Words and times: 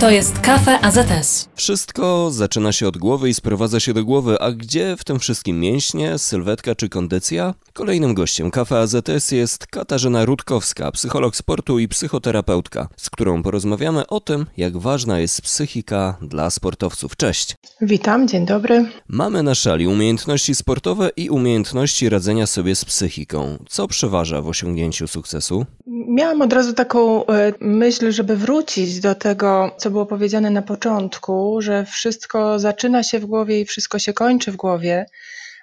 To 0.00 0.10
jest 0.10 0.38
Kafe 0.40 0.80
AZS. 0.80 1.48
Wszystko 1.54 2.30
zaczyna 2.30 2.72
się 2.72 2.88
od 2.88 2.98
głowy 2.98 3.28
i 3.28 3.34
sprowadza 3.34 3.80
się 3.80 3.94
do 3.94 4.04
głowy, 4.04 4.40
a 4.40 4.52
gdzie 4.52 4.96
w 4.98 5.04
tym 5.04 5.18
wszystkim 5.18 5.60
mięśnie, 5.60 6.18
sylwetka 6.18 6.74
czy 6.74 6.88
kondycja? 6.88 7.54
Kolejnym 7.76 8.14
gościem 8.14 8.50
Kafe 8.50 8.78
AZS 8.78 9.30
jest 9.30 9.66
Katarzyna 9.66 10.24
Rutkowska, 10.24 10.92
psycholog 10.92 11.36
sportu 11.36 11.78
i 11.78 11.88
psychoterapeutka, 11.88 12.88
z 12.96 13.10
którą 13.10 13.42
porozmawiamy 13.42 14.06
o 14.06 14.20
tym, 14.20 14.46
jak 14.56 14.76
ważna 14.76 15.18
jest 15.18 15.42
psychika 15.42 16.16
dla 16.22 16.50
sportowców. 16.50 17.16
Cześć! 17.16 17.56
Witam, 17.80 18.28
dzień 18.28 18.46
dobry. 18.46 18.86
Mamy 19.08 19.42
na 19.42 19.54
szali 19.54 19.86
umiejętności 19.86 20.54
sportowe 20.54 21.10
i 21.16 21.30
umiejętności 21.30 22.08
radzenia 22.08 22.46
sobie 22.46 22.74
z 22.74 22.84
psychiką. 22.84 23.58
Co 23.68 23.88
przeważa 23.88 24.42
w 24.42 24.48
osiągnięciu 24.48 25.08
sukcesu? 25.08 25.66
Miałam 26.08 26.42
od 26.42 26.52
razu 26.52 26.72
taką 26.72 27.26
e, 27.26 27.52
myśl, 27.60 28.12
żeby 28.12 28.36
wrócić 28.36 29.00
do 29.00 29.14
tego, 29.14 29.70
co 29.78 29.90
było 29.90 30.06
powiedziane 30.06 30.50
na 30.50 30.62
początku, 30.62 31.56
że 31.62 31.84
wszystko 31.84 32.58
zaczyna 32.58 33.02
się 33.02 33.18
w 33.18 33.26
głowie 33.26 33.60
i 33.60 33.64
wszystko 33.64 33.98
się 33.98 34.12
kończy 34.12 34.52
w 34.52 34.56
głowie. 34.56 35.06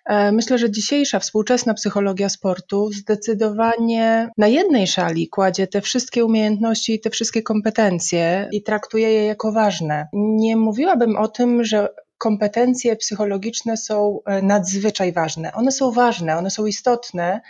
E, 0.05 0.31
myślę, 0.31 0.57
że 0.57 0.71
dzisiejsza 0.71 1.19
współczesna 1.19 1.73
psychologia 1.73 2.29
sportu 2.29 2.91
zdecydowanie 2.91 4.29
na 4.37 4.47
jednej 4.47 4.87
szali 4.87 5.29
kładzie 5.29 5.67
te 5.67 5.81
wszystkie 5.81 6.25
umiejętności 6.25 6.93
i 6.93 6.99
te 6.99 7.09
wszystkie 7.09 7.43
kompetencje 7.43 8.49
i 8.51 8.63
traktuje 8.63 9.09
je 9.11 9.25
jako 9.25 9.51
ważne. 9.51 10.07
Nie 10.13 10.57
mówiłabym 10.57 11.15
o 11.15 11.27
tym, 11.27 11.63
że 11.63 11.89
kompetencje 12.17 12.95
psychologiczne 12.95 13.77
są 13.77 14.19
e, 14.25 14.41
nadzwyczaj 14.41 15.13
ważne. 15.13 15.53
One 15.53 15.71
są 15.71 15.91
ważne, 15.91 16.37
one 16.37 16.49
są 16.49 16.65
istotne, 16.65 17.41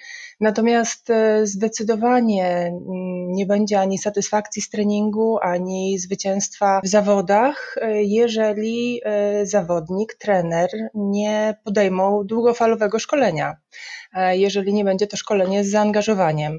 Natomiast 0.42 1.10
e, 1.10 1.48
zdecydowanie 1.48 2.48
mm, 2.48 3.32
nie 3.32 3.46
będzie 3.46 3.80
ani 3.80 3.98
satysfakcji 3.98 4.62
z 4.62 4.70
treningu, 4.70 5.40
ani 5.42 6.00
zwycięstwa 6.00 6.82
w 6.84 6.88
zawodach, 6.88 7.76
e, 7.82 8.04
jeżeli 8.04 9.02
e, 9.04 9.46
zawodnik, 9.46 10.14
trener 10.14 10.70
nie 10.94 11.56
podejmą 11.64 12.24
długofalowego 12.26 13.00
szkolenia 13.00 13.56
jeżeli 14.32 14.74
nie 14.74 14.84
będzie 14.84 15.08
to 15.08 15.18
szkolenie 15.18 15.64
z 15.64 15.70
zaangażowaniem. 15.70 16.58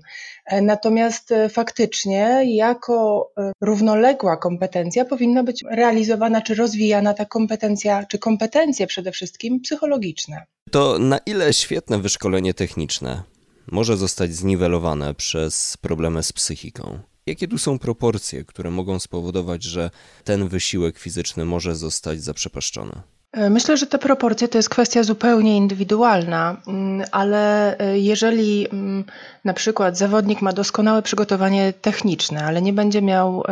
Natomiast 0.62 1.34
faktycznie, 1.50 2.42
jako 2.44 3.30
równoległa 3.60 4.36
kompetencja, 4.36 5.04
powinna 5.04 5.42
być 5.42 5.64
realizowana 5.70 6.42
czy 6.42 6.54
rozwijana 6.54 7.14
ta 7.14 7.24
kompetencja, 7.24 8.04
czy 8.08 8.18
kompetencje 8.18 8.86
przede 8.86 9.12
wszystkim 9.12 9.60
psychologiczne. 9.60 10.42
To 10.70 10.98
na 10.98 11.18
ile 11.26 11.52
świetne 11.52 11.98
wyszkolenie 11.98 12.54
techniczne 12.54 13.22
może 13.66 13.96
zostać 13.96 14.34
zniwelowane 14.34 15.14
przez 15.14 15.76
problemy 15.76 16.22
z 16.22 16.32
psychiką. 16.32 16.98
Jakie 17.26 17.48
tu 17.48 17.58
są 17.58 17.78
proporcje, 17.78 18.44
które 18.44 18.70
mogą 18.70 18.98
spowodować, 18.98 19.62
że 19.62 19.90
ten 20.24 20.48
wysiłek 20.48 20.98
fizyczny 20.98 21.44
może 21.44 21.76
zostać 21.76 22.22
zaprzepaszczony? 22.22 23.02
E, 23.32 23.50
myślę, 23.50 23.76
że 23.76 23.86
te 23.86 23.98
proporcje 23.98 24.48
to 24.48 24.58
jest 24.58 24.68
kwestia 24.68 25.02
zupełnie 25.02 25.56
indywidualna, 25.56 26.56
mm, 26.66 27.06
ale 27.12 27.78
e, 27.78 27.98
jeżeli 27.98 28.68
mm, 28.70 29.04
na 29.44 29.54
przykład 29.54 29.98
zawodnik 29.98 30.42
ma 30.42 30.52
doskonałe 30.52 31.02
przygotowanie 31.02 31.72
techniczne, 31.72 32.44
ale 32.44 32.62
nie 32.62 32.72
będzie 32.72 33.02
miał 33.02 33.42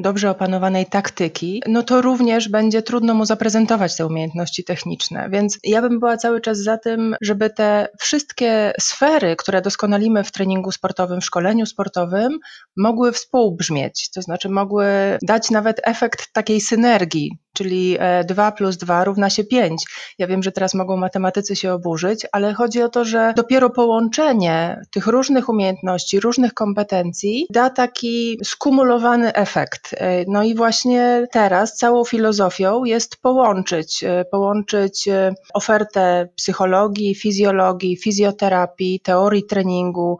dobrze 0.00 0.30
opanowanej 0.30 0.86
taktyki, 0.86 1.62
no 1.66 1.82
to 1.82 2.02
również 2.02 2.48
będzie 2.48 2.82
trudno 2.82 3.14
mu 3.14 3.24
zaprezentować 3.24 3.96
te 3.96 4.06
umiejętności 4.06 4.64
techniczne. 4.64 5.28
Więc 5.30 5.58
ja 5.64 5.82
bym 5.82 6.00
była 6.00 6.16
cały 6.16 6.40
czas 6.40 6.58
za 6.58 6.78
tym, 6.78 7.16
żeby 7.20 7.50
te 7.50 7.88
wszystkie 7.98 8.72
sfery, 8.80 9.36
które 9.36 9.62
doskonalimy 9.62 10.24
w 10.24 10.32
treningu 10.32 10.72
sportowym, 10.72 11.20
w 11.20 11.24
szkoleniu 11.24 11.66
sportowym, 11.66 12.38
mogły 12.76 13.12
współbrzmieć, 13.12 14.10
to 14.10 14.22
znaczy 14.22 14.48
mogły 14.48 14.86
dać 15.22 15.50
nawet 15.50 15.80
efekt 15.84 16.32
takiej 16.32 16.60
synergii, 16.60 17.38
czyli 17.58 17.98
2 18.24 18.48
e, 18.48 18.52
plus 18.52 18.76
2 18.76 19.04
równa 19.04 19.30
się 19.30 19.44
5. 19.44 19.84
Ja 20.18 20.26
wiem, 20.26 20.42
że 20.42 20.52
teraz 20.52 20.74
mogą 20.74 20.96
matematycy 20.96 21.56
się 21.56 21.72
oburzyć, 21.72 22.26
ale 22.32 22.54
chodzi 22.54 22.82
o 22.82 22.88
to, 22.88 23.04
że 23.04 23.32
dopiero 23.36 23.70
połączenie 23.70 24.80
tych 24.90 25.06
różnych 25.06 25.48
umiejętności, 25.48 26.20
różnych 26.20 26.54
kompetencji 26.54 27.46
da 27.50 27.70
taki 27.70 28.38
skumulowany 28.44 29.32
efekt. 29.32 29.94
E, 29.96 30.24
no 30.28 30.42
i 30.42 30.54
właśnie 30.54 31.26
teraz 31.32 31.76
całą 31.76 32.04
filozofią 32.04 32.84
jest 32.84 33.16
połączyć, 33.22 34.04
e, 34.04 34.24
połączyć 34.30 35.08
ofertę 35.54 36.28
psychologii, 36.36 37.14
fizjologii, 37.14 37.96
fizjoterapii, 37.96 39.00
teorii 39.00 39.46
treningu, 39.46 40.18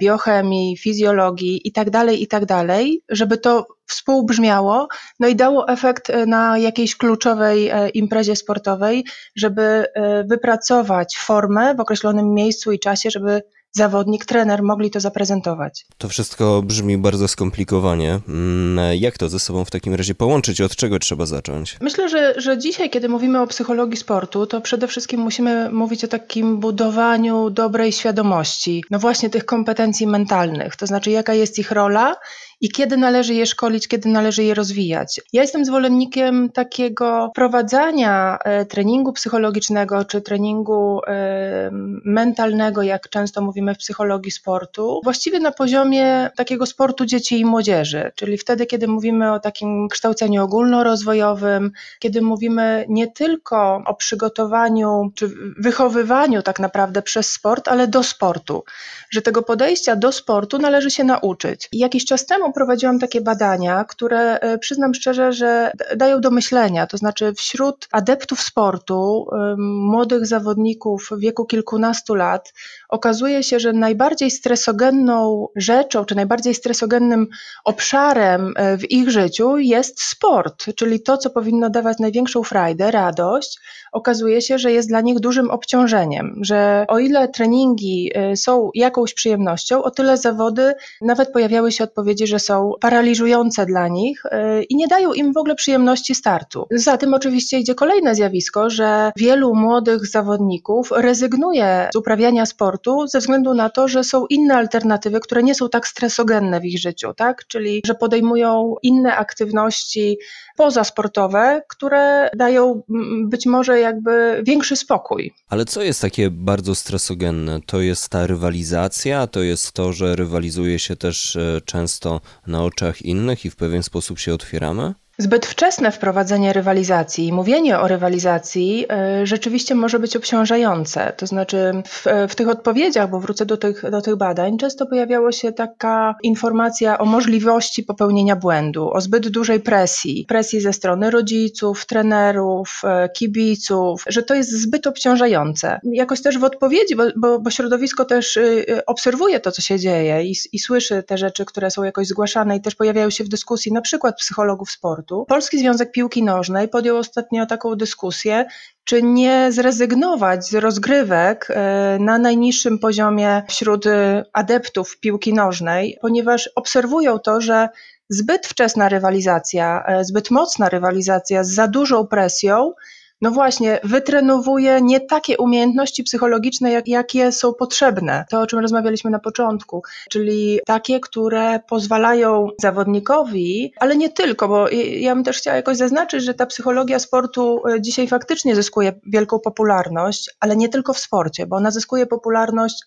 biochemii, 0.00 0.76
fizjologii 0.76 1.60
itd., 1.64 1.90
tak 1.90 2.20
itd., 2.20 2.46
tak 2.46 2.68
żeby 3.08 3.38
to 3.38 3.77
współbrzmiało, 3.88 4.88
no 5.20 5.28
i 5.28 5.36
dało 5.36 5.68
efekt 5.68 6.10
e, 6.10 6.26
na 6.26 6.58
jakiejś 6.58 6.96
kluczowej 6.96 7.68
e, 7.68 7.88
imprezie 7.88 8.36
sportowej, 8.36 9.04
żeby 9.36 9.62
e, 9.62 10.24
wypracować 10.24 11.16
formę 11.16 11.74
w 11.74 11.80
określonym 11.80 12.34
miejscu 12.34 12.72
i 12.72 12.78
czasie, 12.78 13.10
żeby 13.10 13.42
zawodnik, 13.72 14.24
trener 14.24 14.62
mogli 14.62 14.90
to 14.90 15.00
zaprezentować. 15.00 15.86
To 15.98 16.08
wszystko 16.08 16.62
brzmi 16.62 16.98
bardzo 16.98 17.28
skomplikowanie. 17.28 18.20
Mm, 18.28 18.96
jak 18.96 19.18
to 19.18 19.28
ze 19.28 19.38
sobą 19.38 19.64
w 19.64 19.70
takim 19.70 19.94
razie 19.94 20.14
połączyć? 20.14 20.60
Od 20.60 20.76
czego 20.76 20.98
trzeba 20.98 21.26
zacząć? 21.26 21.76
Myślę, 21.80 22.08
że, 22.08 22.34
że 22.36 22.58
dzisiaj, 22.58 22.90
kiedy 22.90 23.08
mówimy 23.08 23.40
o 23.40 23.46
psychologii 23.46 23.96
sportu, 23.96 24.46
to 24.46 24.60
przede 24.60 24.88
wszystkim 24.88 25.20
musimy 25.20 25.70
mówić 25.70 26.04
o 26.04 26.08
takim 26.08 26.60
budowaniu 26.60 27.50
dobrej 27.50 27.92
świadomości, 27.92 28.84
no 28.90 28.98
właśnie 28.98 29.30
tych 29.30 29.44
kompetencji 29.44 30.06
mentalnych, 30.06 30.76
to 30.76 30.86
znaczy 30.86 31.10
jaka 31.10 31.34
jest 31.34 31.58
ich 31.58 31.70
rola 31.70 32.16
i 32.60 32.68
kiedy 32.68 32.96
należy 32.96 33.34
je 33.34 33.46
szkolić, 33.46 33.88
kiedy 33.88 34.08
należy 34.08 34.44
je 34.44 34.54
rozwijać. 34.54 35.20
Ja 35.32 35.42
jestem 35.42 35.64
zwolennikiem 35.64 36.50
takiego 36.50 37.30
prowadzenia 37.34 38.38
e, 38.44 38.66
treningu 38.66 39.12
psychologicznego 39.12 40.04
czy 40.04 40.20
treningu 40.20 41.00
e, 41.06 41.70
mentalnego, 42.04 42.82
jak 42.82 43.08
często 43.08 43.40
mówimy 43.40 43.74
w 43.74 43.78
psychologii 43.78 44.30
sportu, 44.30 45.00
właściwie 45.04 45.40
na 45.40 45.52
poziomie 45.52 46.30
takiego 46.36 46.66
sportu 46.66 47.06
dzieci 47.06 47.40
i 47.40 47.44
młodzieży, 47.44 48.12
czyli 48.14 48.38
wtedy, 48.38 48.66
kiedy 48.66 48.88
mówimy 48.88 49.32
o 49.32 49.40
takim 49.40 49.88
kształceniu 49.88 50.44
ogólnorozwojowym, 50.44 51.72
kiedy 51.98 52.22
mówimy 52.22 52.84
nie 52.88 53.06
tylko 53.06 53.82
o 53.86 53.94
przygotowaniu 53.94 55.12
czy 55.14 55.30
wychowywaniu 55.58 56.42
tak 56.42 56.60
naprawdę 56.60 57.02
przez 57.02 57.30
sport, 57.30 57.68
ale 57.68 57.88
do 57.88 58.02
sportu, 58.02 58.64
że 59.10 59.22
tego 59.22 59.42
podejścia 59.42 59.96
do 59.96 60.12
sportu 60.12 60.58
należy 60.58 60.90
się 60.90 61.04
nauczyć. 61.04 61.68
I 61.72 61.78
jakiś 61.78 62.04
czas 62.04 62.26
temu 62.26 62.47
prowadziłam 62.52 62.98
takie 62.98 63.20
badania, 63.20 63.84
które 63.84 64.40
e, 64.40 64.58
przyznam 64.58 64.94
szczerze, 64.94 65.32
że 65.32 65.72
dają 65.96 66.20
do 66.20 66.30
myślenia. 66.30 66.86
To 66.86 66.96
znaczy, 66.96 67.32
wśród 67.32 67.88
adeptów 67.92 68.40
sportu, 68.40 69.26
młodych 69.58 70.26
zawodników 70.26 71.08
w 71.10 71.20
wieku 71.20 71.44
kilkunastu 71.44 72.14
lat, 72.14 72.52
okazuje 72.88 73.42
się, 73.42 73.60
że 73.60 73.72
najbardziej 73.72 74.30
stresogenną 74.30 75.48
rzeczą, 75.56 76.04
czy 76.04 76.14
najbardziej 76.14 76.54
stresogennym 76.54 77.26
obszarem 77.64 78.54
e, 78.56 78.78
w 78.78 78.90
ich 78.90 79.10
życiu 79.10 79.58
jest 79.58 80.02
sport, 80.02 80.64
czyli 80.76 81.00
to, 81.00 81.18
co 81.18 81.30
powinno 81.30 81.70
dawać 81.70 81.98
największą 81.98 82.42
frajdę, 82.42 82.90
radość, 82.90 83.60
okazuje 83.92 84.42
się, 84.42 84.58
że 84.58 84.72
jest 84.72 84.88
dla 84.88 85.00
nich 85.00 85.20
dużym 85.20 85.50
obciążeniem, 85.50 86.40
że 86.40 86.84
o 86.88 86.98
ile 86.98 87.28
treningi 87.28 88.10
e, 88.14 88.36
są 88.36 88.70
jakąś 88.74 89.14
przyjemnością, 89.14 89.82
o 89.82 89.90
tyle 89.90 90.16
zawody 90.16 90.74
nawet 91.00 91.32
pojawiały 91.32 91.72
się 91.72 91.84
odpowiedzi, 91.84 92.26
że 92.26 92.37
są 92.38 92.72
paraliżujące 92.80 93.66
dla 93.66 93.88
nich 93.88 94.22
y, 94.26 94.62
i 94.62 94.76
nie 94.76 94.88
dają 94.88 95.12
im 95.12 95.32
w 95.32 95.36
ogóle 95.36 95.54
przyjemności 95.54 96.14
startu. 96.14 96.66
Za 96.70 96.96
tym 96.96 97.14
oczywiście 97.14 97.58
idzie 97.58 97.74
kolejne 97.74 98.14
zjawisko, 98.14 98.70
że 98.70 99.12
wielu 99.16 99.54
młodych 99.54 100.06
zawodników 100.06 100.90
rezygnuje 100.96 101.88
z 101.92 101.96
uprawiania 101.96 102.46
sportu 102.46 103.06
ze 103.06 103.18
względu 103.18 103.54
na 103.54 103.70
to, 103.70 103.88
że 103.88 104.04
są 104.04 104.26
inne 104.26 104.56
alternatywy, 104.56 105.20
które 105.20 105.42
nie 105.42 105.54
są 105.54 105.68
tak 105.68 105.88
stresogenne 105.88 106.60
w 106.60 106.64
ich 106.64 106.80
życiu, 106.80 107.14
tak? 107.14 107.46
Czyli 107.46 107.82
że 107.86 107.94
podejmują 107.94 108.74
inne 108.82 109.16
aktywności 109.16 110.18
pozasportowe, 110.56 111.62
które 111.68 112.30
dają 112.36 112.82
być 113.24 113.46
może 113.46 113.80
jakby 113.80 114.42
większy 114.46 114.76
spokój. 114.76 115.34
Ale 115.48 115.64
co 115.64 115.82
jest 115.82 116.00
takie 116.00 116.30
bardzo 116.30 116.74
stresogenne? 116.74 117.60
To 117.66 117.80
jest 117.80 118.08
ta 118.08 118.26
rywalizacja, 118.26 119.26
to 119.26 119.42
jest 119.42 119.72
to, 119.72 119.92
że 119.92 120.16
rywalizuje 120.16 120.78
się 120.78 120.96
też 120.96 121.36
e, 121.36 121.60
często 121.64 122.20
na 122.46 122.64
oczach 122.64 123.02
innych 123.02 123.44
i 123.44 123.50
w 123.50 123.56
pewien 123.56 123.82
sposób 123.82 124.18
się 124.18 124.34
otwieramy? 124.34 124.94
Zbyt 125.20 125.46
wczesne 125.46 125.92
wprowadzenie 125.92 126.52
rywalizacji 126.52 127.26
i 127.26 127.32
mówienie 127.32 127.78
o 127.78 127.88
rywalizacji 127.88 128.86
y, 129.22 129.26
rzeczywiście 129.26 129.74
może 129.74 129.98
być 129.98 130.16
obciążające. 130.16 131.12
To 131.16 131.26
znaczy 131.26 131.72
w, 131.86 132.04
w, 132.28 132.34
tych 132.34 132.48
odpowiedziach, 132.48 133.10
bo 133.10 133.20
wrócę 133.20 133.46
do 133.46 133.56
tych, 133.56 133.90
do 133.90 134.02
tych 134.02 134.16
badań, 134.16 134.58
często 134.58 134.86
pojawiało 134.86 135.32
się 135.32 135.52
taka 135.52 136.14
informacja 136.22 136.98
o 136.98 137.04
możliwości 137.04 137.82
popełnienia 137.82 138.36
błędu, 138.36 138.90
o 138.92 139.00
zbyt 139.00 139.28
dużej 139.28 139.60
presji, 139.60 140.24
presji 140.28 140.60
ze 140.60 140.72
strony 140.72 141.10
rodziców, 141.10 141.86
trenerów, 141.86 142.82
y, 142.84 143.08
kibiców, 143.08 144.04
że 144.06 144.22
to 144.22 144.34
jest 144.34 144.50
zbyt 144.50 144.86
obciążające. 144.86 145.80
Jakoś 145.92 146.22
też 146.22 146.38
w 146.38 146.44
odpowiedzi, 146.44 146.96
bo, 146.96 147.04
bo, 147.16 147.40
bo 147.40 147.50
środowisko 147.50 148.04
też 148.04 148.36
y, 148.36 148.80
obserwuje 148.86 149.40
to, 149.40 149.52
co 149.52 149.62
się 149.62 149.78
dzieje 149.78 150.22
i, 150.24 150.34
i 150.52 150.58
słyszy 150.58 151.02
te 151.02 151.18
rzeczy, 151.18 151.44
które 151.44 151.70
są 151.70 151.82
jakoś 151.82 152.06
zgłaszane 152.06 152.56
i 152.56 152.60
też 152.60 152.74
pojawiają 152.74 153.10
się 153.10 153.24
w 153.24 153.28
dyskusji, 153.28 153.72
na 153.72 153.80
przykład 153.80 154.16
psychologów 154.18 154.70
sportu, 154.70 155.07
Polski 155.28 155.58
Związek 155.58 155.92
Piłki 155.92 156.22
Nożnej 156.22 156.68
podjął 156.68 156.96
ostatnio 156.96 157.46
taką 157.46 157.74
dyskusję, 157.74 158.46
czy 158.84 159.02
nie 159.02 159.52
zrezygnować 159.52 160.48
z 160.48 160.54
rozgrywek 160.54 161.48
e, 161.50 161.98
na 162.00 162.18
najniższym 162.18 162.78
poziomie 162.78 163.42
wśród 163.48 163.86
e, 163.86 164.24
adeptów 164.32 165.00
piłki 165.00 165.34
nożnej, 165.34 165.98
ponieważ 166.00 166.50
obserwują 166.54 167.18
to, 167.18 167.40
że 167.40 167.68
zbyt 168.08 168.46
wczesna 168.46 168.88
rywalizacja, 168.88 169.84
e, 169.86 170.04
zbyt 170.04 170.30
mocna 170.30 170.68
rywalizacja 170.68 171.44
z 171.44 171.50
za 171.50 171.68
dużą 171.68 172.06
presją 172.06 172.72
no 173.20 173.30
właśnie, 173.30 173.80
wytrenowuje 173.84 174.80
nie 174.82 175.00
takie 175.00 175.36
umiejętności 175.36 176.02
psychologiczne, 176.04 176.70
jak, 176.70 176.88
jakie 176.88 177.32
są 177.32 177.54
potrzebne. 177.54 178.24
To, 178.30 178.40
o 178.40 178.46
czym 178.46 178.58
rozmawialiśmy 178.58 179.10
na 179.10 179.18
początku, 179.18 179.82
czyli 180.10 180.60
takie, 180.66 181.00
które 181.00 181.60
pozwalają 181.68 182.48
zawodnikowi, 182.60 183.72
ale 183.80 183.96
nie 183.96 184.10
tylko, 184.10 184.48
bo 184.48 184.68
ja 185.00 185.14
bym 185.14 185.24
też 185.24 185.38
chciała 185.38 185.56
jakoś 185.56 185.76
zaznaczyć, 185.76 186.24
że 186.24 186.34
ta 186.34 186.46
psychologia 186.46 186.98
sportu 186.98 187.62
e, 187.68 187.80
dzisiaj 187.82 188.08
faktycznie 188.08 188.54
zyskuje 188.54 188.92
wielką 189.06 189.38
popularność, 189.38 190.30
ale 190.40 190.56
nie 190.56 190.68
tylko 190.68 190.92
w 190.92 190.98
sporcie, 190.98 191.46
bo 191.46 191.56
ona 191.56 191.70
zyskuje 191.70 192.06
popularność 192.06 192.82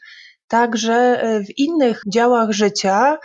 także 0.47 0.93
e, 0.93 1.43
w 1.43 1.57
innych 1.57 2.01
działach 2.13 2.51
życia, 2.51 3.17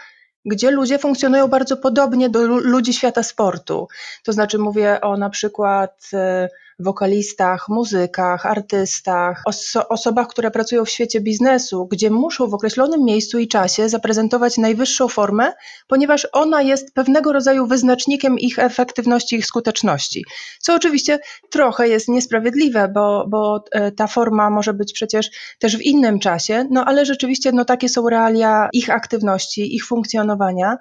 gdzie 0.44 0.70
ludzie 0.70 0.98
funkcjonują 0.98 1.48
bardzo 1.48 1.76
podobnie 1.76 2.28
do 2.28 2.46
ludzi 2.46 2.94
świata 2.94 3.22
sportu. 3.22 3.88
To 4.24 4.32
znaczy 4.32 4.58
mówię 4.58 5.00
o 5.00 5.16
na 5.16 5.30
przykład 5.30 6.10
e, 6.12 6.48
wokalistach, 6.78 7.68
muzykach, 7.68 8.46
artystach, 8.46 9.42
oso 9.44 9.88
osobach, 9.88 10.28
które 10.28 10.50
pracują 10.50 10.84
w 10.84 10.90
świecie 10.90 11.20
biznesu, 11.20 11.86
gdzie 11.86 12.10
muszą 12.10 12.46
w 12.46 12.54
określonym 12.54 13.04
miejscu 13.04 13.38
i 13.38 13.48
czasie 13.48 13.88
zaprezentować 13.88 14.58
najwyższą 14.58 15.08
formę, 15.08 15.52
ponieważ 15.88 16.28
ona 16.32 16.62
jest 16.62 16.94
pewnego 16.94 17.32
rodzaju 17.32 17.66
wyznacznikiem 17.66 18.38
ich 18.38 18.58
efektywności, 18.58 19.36
ich 19.36 19.46
skuteczności. 19.46 20.24
Co 20.60 20.74
oczywiście 20.74 21.18
trochę 21.50 21.88
jest 21.88 22.08
niesprawiedliwe, 22.08 22.88
bo, 22.88 23.26
bo 23.28 23.64
e, 23.72 23.92
ta 23.92 24.06
forma 24.06 24.50
może 24.50 24.74
być 24.74 24.92
przecież 24.92 25.30
też 25.58 25.76
w 25.76 25.82
innym 25.82 26.18
czasie, 26.18 26.66
no 26.70 26.84
ale 26.84 27.06
rzeczywiście 27.06 27.52
no, 27.52 27.64
takie 27.64 27.88
są 27.88 28.08
realia 28.08 28.68
ich 28.72 28.90
aktywności, 28.90 29.76
ich 29.76 29.86
funkcjonowania 29.86 30.76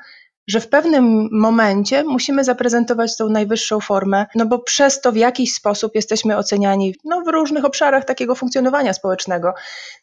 że 0.47 0.59
w 0.59 0.69
pewnym 0.69 1.29
momencie 1.31 2.03
musimy 2.03 2.43
zaprezentować 2.43 3.17
tą 3.17 3.29
najwyższą 3.29 3.79
formę, 3.79 4.25
no 4.35 4.45
bo 4.45 4.59
przez 4.59 5.01
to 5.01 5.11
w 5.11 5.15
jakiś 5.15 5.53
sposób 5.53 5.95
jesteśmy 5.95 6.37
oceniani 6.37 6.95
no, 7.03 7.21
w 7.21 7.27
różnych 7.27 7.65
obszarach 7.65 8.05
takiego 8.05 8.35
funkcjonowania 8.35 8.93
społecznego. 8.93 9.53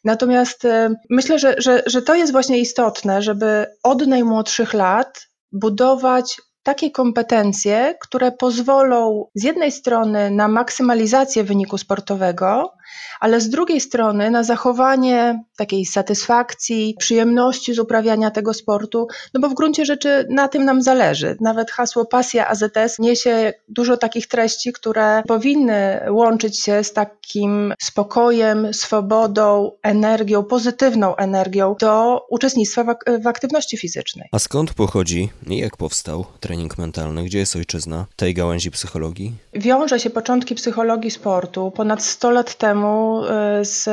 Natomiast 0.03 0.65
e, 0.65 0.95
myślę, 1.09 1.39
że, 1.39 1.55
że, 1.57 1.83
że 1.85 2.01
to 2.01 2.15
jest 2.15 2.31
właśnie 2.31 2.57
istotne, 2.57 3.21
żeby 3.21 3.65
od 3.83 4.07
najmłodszych 4.07 4.73
lat 4.73 5.27
budować 5.51 6.41
takie 6.63 6.91
kompetencje, 6.91 7.95
które 8.01 8.31
pozwolą 8.31 9.27
z 9.35 9.43
jednej 9.43 9.71
strony 9.71 10.31
na 10.31 10.47
maksymalizację 10.47 11.43
wyniku 11.43 11.77
sportowego, 11.77 12.73
ale 13.19 13.41
z 13.41 13.49
drugiej 13.49 13.81
strony 13.81 14.31
na 14.31 14.43
zachowanie 14.43 15.43
takiej 15.57 15.85
satysfakcji, 15.85 16.95
przyjemności 16.99 17.73
z 17.73 17.79
uprawiania 17.79 18.31
tego 18.31 18.53
sportu, 18.53 19.07
no 19.33 19.39
bo 19.39 19.49
w 19.49 19.53
gruncie 19.53 19.85
rzeczy 19.85 20.27
na 20.29 20.47
tym 20.47 20.65
nam 20.65 20.81
zależy. 20.81 21.37
Nawet 21.41 21.71
hasło 21.71 22.05
Pasja 22.05 22.47
AZS 22.47 22.99
niesie 22.99 23.53
dużo 23.69 23.97
takich 23.97 24.27
treści, 24.27 24.73
które 24.73 25.23
powinny 25.27 25.99
łączyć 26.09 26.59
się 26.59 26.83
z 26.83 26.93
takim 26.93 27.73
spokojem, 27.81 28.73
swobodą, 28.73 29.71
energią, 29.83 30.43
pozytywną 30.43 31.15
energią 31.15 31.75
do 31.79 32.21
uczestnictwa 32.29 32.83
w, 33.23 33.27
aktywności 33.27 33.77
fizycznej. 33.77 34.29
A 34.31 34.39
skąd 34.39 34.73
pochodzi 34.73 35.29
i 35.47 35.57
jak 35.57 35.77
powstał 35.77 36.25
trening 36.39 36.77
mentalny? 36.77 37.23
Gdzie 37.23 37.39
jest 37.39 37.55
ojczyzna 37.55 38.05
tej 38.15 38.33
gałęzi 38.33 38.71
psychologii? 38.71 39.33
Wiąże 39.53 39.99
się 39.99 40.09
początki 40.09 40.55
psychologii 40.55 41.11
sportu 41.11 41.71
ponad 41.71 42.03
100 42.03 42.31
lat 42.31 42.55
temu 42.55 42.82
temu 42.83 43.21
y, 43.61 43.65
z 43.65 43.89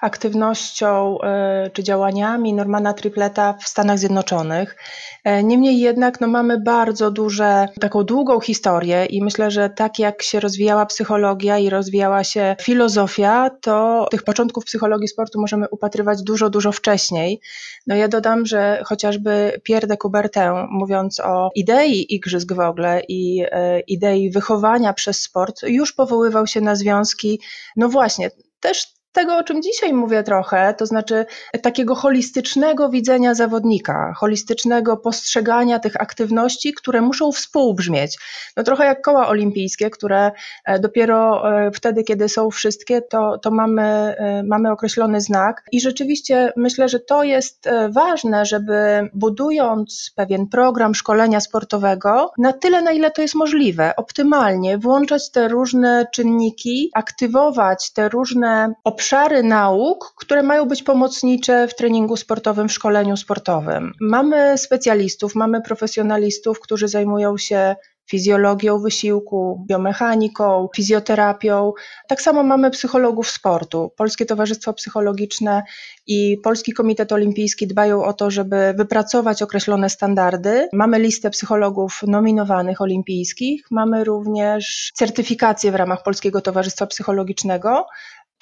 aktywnością 0.00 1.18
y, 1.66 1.70
czy 1.70 1.82
działaniami 1.82 2.54
Normana 2.54 2.94
Tripleta 2.94 3.52
w 3.52 3.68
Stanach 3.68 3.98
Zjednoczonych. 3.98 4.76
E, 5.24 5.44
niemniej 5.44 5.80
jednak 5.80 6.20
no, 6.20 6.26
mamy 6.26 6.60
bardzo 6.60 7.10
duże, 7.10 7.68
taką 7.80 8.04
długą 8.04 8.40
historię 8.40 9.04
i 9.04 9.24
myślę, 9.24 9.50
że 9.50 9.70
tak 9.70 9.98
jak 9.98 10.22
się 10.22 10.40
rozwijała 10.40 10.86
psychologia 10.86 11.58
i 11.58 11.70
rozwijała 11.70 12.24
się 12.24 12.56
filozofia, 12.60 13.50
to 13.60 14.06
tych 14.10 14.22
początków 14.22 14.64
psychologii 14.64 15.08
sportu 15.08 15.40
możemy 15.40 15.68
upatrywać 15.68 16.22
dużo, 16.22 16.50
dużo 16.50 16.72
wcześniej. 16.72 17.40
No 17.86 17.94
ja 17.96 18.08
dodam, 18.08 18.46
że 18.46 18.82
chociażby 18.84 19.60
Pierre 19.62 19.86
de 19.86 19.96
Coubertin, 19.96 20.52
mówiąc 20.70 21.20
o 21.20 21.50
idei 21.54 22.14
igrzysk 22.14 22.52
w 22.52 22.60
ogóle 22.60 23.02
i 23.08 23.44
e, 23.50 23.80
idei 23.80 24.30
wychowania 24.30 24.92
przez 24.92 25.22
sport, 25.22 25.62
już 25.62 25.92
powoływał 25.92 26.46
się 26.46 26.60
na 26.60 26.74
związki, 26.74 27.40
no 27.76 27.88
właśnie, 27.88 28.11
też 28.60 28.94
tego, 29.12 29.36
o 29.36 29.42
czym 29.42 29.62
dzisiaj 29.62 29.92
mówię 29.92 30.22
trochę, 30.22 30.74
to 30.78 30.86
znaczy 30.86 31.26
takiego 31.62 31.94
holistycznego 31.94 32.88
widzenia 32.88 33.34
zawodnika, 33.34 34.12
holistycznego 34.16 34.96
postrzegania 34.96 35.78
tych 35.78 36.00
aktywności, 36.00 36.72
które 36.72 37.00
muszą 37.00 37.32
współbrzmieć. 37.32 38.18
No 38.56 38.62
trochę 38.62 38.84
jak 38.84 39.02
koła 39.02 39.28
olimpijskie, 39.28 39.90
które 39.90 40.30
e, 40.64 40.78
dopiero 40.78 41.50
e, 41.66 41.70
wtedy, 41.70 42.04
kiedy 42.04 42.28
są 42.28 42.50
wszystkie, 42.50 43.02
to, 43.02 43.38
to 43.38 43.50
mamy, 43.50 43.82
e, 43.82 44.42
mamy 44.42 44.70
określony 44.70 45.20
znak. 45.20 45.64
I 45.72 45.80
rzeczywiście 45.80 46.52
myślę, 46.56 46.88
że 46.88 47.00
to 47.00 47.22
jest 47.22 47.68
ważne, 47.90 48.46
żeby 48.46 49.10
budując 49.14 50.12
pewien 50.16 50.46
program 50.46 50.94
szkolenia 50.94 51.40
sportowego, 51.40 52.32
na 52.38 52.52
tyle, 52.52 52.82
na 52.82 52.92
ile 52.92 53.10
to 53.10 53.22
jest 53.22 53.34
możliwe, 53.34 53.96
optymalnie 53.96 54.78
włączać 54.78 55.30
te 55.30 55.48
różne 55.48 56.06
czynniki, 56.12 56.90
aktywować 56.94 57.92
te 57.92 58.08
różne 58.08 58.74
obszary, 58.84 59.01
obszary 59.02 59.42
nauk, 59.42 60.14
które 60.16 60.42
mają 60.42 60.64
być 60.64 60.82
pomocnicze 60.82 61.68
w 61.68 61.74
treningu 61.74 62.16
sportowym, 62.16 62.68
w 62.68 62.72
szkoleniu 62.72 63.16
sportowym. 63.16 63.92
Mamy 64.00 64.58
specjalistów, 64.58 65.34
mamy 65.34 65.60
profesjonalistów, 65.60 66.60
którzy 66.60 66.88
zajmują 66.88 67.38
się 67.38 67.76
fizjologią 68.10 68.78
wysiłku, 68.78 69.64
biomechaniką, 69.68 70.68
fizjoterapią. 70.76 71.72
Tak 72.08 72.22
samo 72.22 72.42
mamy 72.42 72.70
psychologów 72.70 73.30
sportu. 73.30 73.92
Polskie 73.96 74.26
Towarzystwo 74.26 74.72
Psychologiczne 74.72 75.62
i 76.06 76.38
Polski 76.44 76.72
Komitet 76.72 77.12
Olimpijski 77.12 77.66
dbają 77.66 78.04
o 78.04 78.12
to, 78.12 78.30
żeby 78.30 78.74
wypracować 78.76 79.42
określone 79.42 79.90
standardy. 79.90 80.68
Mamy 80.72 80.98
listę 80.98 81.30
psychologów 81.30 82.00
nominowanych 82.06 82.80
olimpijskich, 82.80 83.66
mamy 83.70 84.04
również 84.04 84.92
certyfikację 84.94 85.72
w 85.72 85.74
ramach 85.74 86.02
Polskiego 86.02 86.40
Towarzystwa 86.40 86.86
Psychologicznego. 86.86 87.86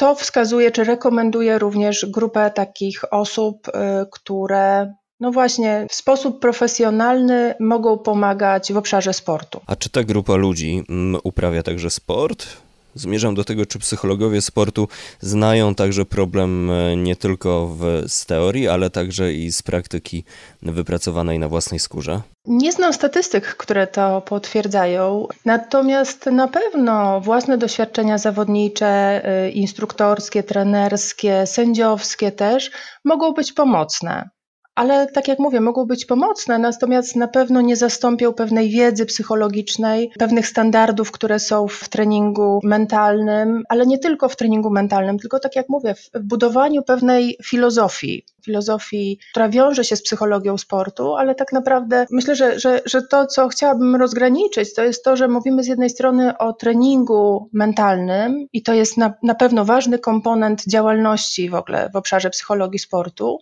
To 0.01 0.15
wskazuje, 0.15 0.71
czy 0.71 0.85
rekomenduje 0.85 1.59
również 1.59 2.07
grupę 2.09 2.51
takich 2.51 3.13
osób, 3.13 3.69
y, 3.69 3.73
które 4.13 4.95
no 5.21 5.33
właśnie, 5.33 5.87
w 5.91 5.95
sposób 5.95 6.41
profesjonalny 6.41 7.55
mogą 7.61 7.99
pomagać 7.99 8.73
w 8.73 8.77
obszarze 8.77 9.13
sportu. 9.13 9.61
A 9.67 9.77
czy 9.77 9.91
ta 9.91 10.05
grupa 10.05 10.37
ludzi 10.37 10.85
mm, 10.89 11.21
uprawia 11.25 11.63
także 11.63 11.91
sport? 11.91 12.47
Zmierzam 12.95 13.35
do 13.35 13.45
tego, 13.45 13.67
czy 13.67 13.79
psychologowie 13.79 14.43
sportu 14.43 14.89
znają 15.21 15.75
także 15.75 16.05
problem 16.05 16.71
e, 16.71 16.97
nie 16.97 17.17
tylko 17.17 17.67
w, 17.67 18.05
z 18.09 18.27
teorii, 18.27 18.69
ale 18.69 18.91
także 18.91 19.33
i 19.33 19.53
z 19.53 19.63
praktyki 19.63 20.25
wypracowanej 20.63 21.39
na 21.39 21.49
własnej 21.49 21.81
skórze? 21.81 22.21
Nie 22.45 22.73
znam 22.73 22.93
statystyk, 22.93 23.57
które 23.57 23.87
to 23.87 24.21
potwierdzają, 24.21 25.27
natomiast 25.45 26.27
na 26.27 26.49
pewno 26.49 27.21
własne 27.21 27.59
doświadczenia 27.59 28.19
zawodnicze, 28.19 29.25
e, 29.25 29.51
instruktorskie, 29.51 30.43
trenerskie, 30.43 31.47
sędziowskie 31.47 32.33
też 32.33 32.71
mogą 33.05 33.33
być 33.33 33.53
pomocne. 33.53 34.31
Ale 34.75 35.07
tak 35.07 35.29
jak 35.29 35.39
mówię, 35.39 35.61
mogą 35.61 35.87
być 35.87 36.05
pomocne, 36.05 36.59
natomiast 36.59 37.17
na 37.17 37.29
pewno 37.29 37.61
nie 37.61 37.77
zastąpią 37.77 38.33
pewnej 38.33 38.71
wiedzy 38.71 39.07
psychologicznej, 39.07 40.11
pewnych 40.19 40.47
standardów, 40.47 41.11
które 41.11 41.39
są 41.39 41.69
w 41.69 41.89
treningu 41.89 42.61
mentalnym, 42.65 43.63
ale 43.69 43.87
nie 43.87 43.99
tylko 43.99 44.29
w 44.29 44.37
treningu 44.37 44.71
mentalnym, 44.71 45.19
tylko 45.19 45.41
tak 45.41 45.57
jak 45.57 45.69
mówię, 45.69 45.95
w 45.95 46.21
budowaniu 46.21 46.83
pewnej 46.83 47.37
filozofii, 47.45 48.25
filozofii, 48.45 49.19
która 49.31 49.49
wiąże 49.49 49.85
się 49.85 49.97
z 49.97 50.03
psychologią 50.03 50.59
sportu, 50.59 51.15
ale 51.15 51.35
tak 51.35 51.53
naprawdę 51.53 52.07
myślę, 52.11 52.37
że, 52.37 52.61
że, 52.61 52.81
że 52.87 53.03
to, 53.03 53.27
co 53.27 53.49
chciałabym 53.49 53.97
rozgraniczyć, 53.97 54.75
to 54.75 54.85
jest 54.85 55.05
to, 55.05 55.17
że 55.17 55.29
mówimy 55.29 55.63
z 55.63 55.67
jednej 55.67 55.91
strony 55.91 56.39
o 56.39 56.53
treningu 56.53 57.49
mentalnym 57.53 58.47
i 58.53 58.63
to 58.63 58.75
jest 58.75 58.97
na, 58.97 59.15
na 59.23 59.35
pewno 59.35 59.65
ważny 59.65 59.99
komponent 59.99 60.65
działalności 60.67 61.51
w 61.51 61.55
ogóle 61.55 61.91
w 61.93 61.97
obszarze 61.97 62.31
psychologii 62.31 62.79
sportu, 62.79 63.39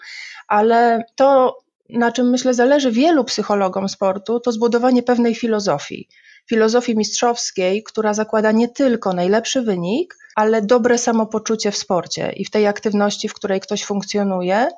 ale 0.48 1.04
to, 1.14 1.58
na 1.90 2.12
czym 2.12 2.30
myślę 2.30 2.54
zależy 2.54 2.92
wielu 2.92 3.24
psychologom 3.24 3.88
sportu, 3.88 4.40
to 4.40 4.52
zbudowanie 4.52 5.02
pewnej 5.02 5.34
filozofii. 5.34 6.08
Filozofii 6.48 6.96
mistrzowskiej, 6.96 7.82
która 7.82 8.14
zakłada 8.14 8.52
nie 8.52 8.68
tylko 8.68 9.12
najlepszy 9.12 9.62
wynik, 9.62 10.16
ale 10.34 10.62
dobre 10.62 10.98
samopoczucie 10.98 11.70
w 11.70 11.76
sporcie 11.76 12.32
i 12.32 12.44
w 12.44 12.50
tej 12.50 12.66
aktywności, 12.66 13.28
w 13.28 13.34
której 13.34 13.60
ktoś 13.60 13.84
funkcjonuje, 13.84 14.68